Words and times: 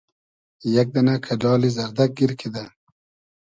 یئگ 0.73 0.87
دئنۂ 0.93 1.13
کئۮالی 1.25 1.69
زئردئگ 1.75 2.11
گیر 2.17 2.31
کیدۂ 2.39 2.63